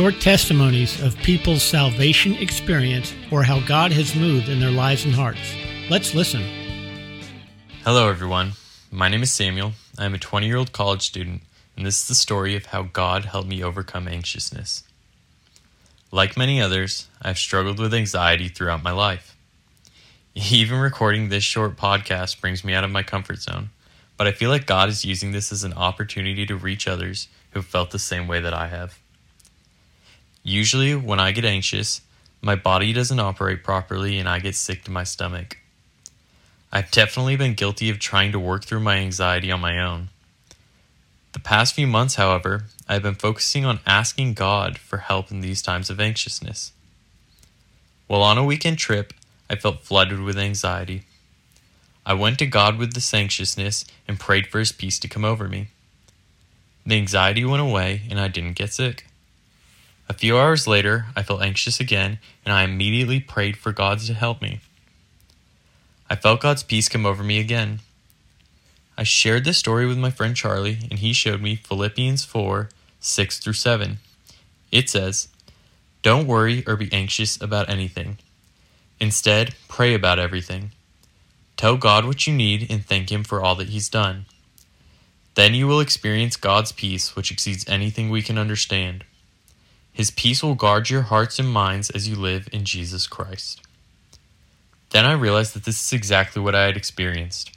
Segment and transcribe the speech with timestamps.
[0.00, 5.12] short testimonies of people's salvation experience or how God has moved in their lives and
[5.12, 5.54] hearts.
[5.90, 6.40] Let's listen.
[7.84, 8.52] Hello, everyone.
[8.90, 9.72] My name is Samuel.
[9.98, 11.42] I am a 20 year old college student,
[11.76, 14.84] and this is the story of how God helped me overcome anxiousness.
[16.10, 19.36] Like many others, I've struggled with anxiety throughout my life.
[20.34, 23.68] Even recording this short podcast brings me out of my comfort zone,
[24.16, 27.58] but I feel like God is using this as an opportunity to reach others who
[27.58, 28.98] have felt the same way that I have.
[30.42, 32.00] Usually, when I get anxious,
[32.40, 35.58] my body doesn't operate properly and I get sick to my stomach.
[36.72, 40.08] I've definitely been guilty of trying to work through my anxiety on my own.
[41.32, 45.62] The past few months, however, I've been focusing on asking God for help in these
[45.62, 46.72] times of anxiousness.
[48.06, 49.12] While on a weekend trip,
[49.48, 51.02] I felt flooded with anxiety.
[52.06, 55.48] I went to God with this anxiousness and prayed for His peace to come over
[55.48, 55.68] me.
[56.86, 59.06] The anxiety went away and I didn't get sick.
[60.20, 64.42] Few hours later, I felt anxious again and I immediately prayed for God to help
[64.42, 64.60] me.
[66.10, 67.80] I felt God's peace come over me again.
[68.98, 72.68] I shared this story with my friend Charlie, and he showed me Philippians 4
[73.00, 73.96] 6 through 7.
[74.70, 75.28] It says,
[76.02, 78.18] Don't worry or be anxious about anything.
[79.00, 80.72] Instead, pray about everything.
[81.56, 84.26] Tell God what you need and thank Him for all that He's done.
[85.34, 89.04] Then you will experience God's peace, which exceeds anything we can understand.
[89.92, 93.60] His peace will guard your hearts and minds as you live in Jesus Christ.
[94.90, 97.52] Then I realized that this is exactly what I had experienced.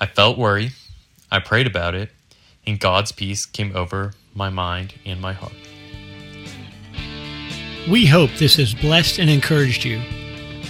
[0.00, 0.70] I felt worry,
[1.30, 2.10] I prayed about it,
[2.66, 5.52] and God's peace came over my mind and my heart.
[7.88, 10.00] We hope this has blessed and encouraged you.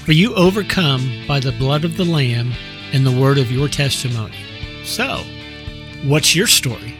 [0.04, 2.52] For you overcome by the blood of the Lamb
[2.92, 4.36] and the word of your testimony.
[4.84, 5.22] So,
[6.04, 6.94] what's your story?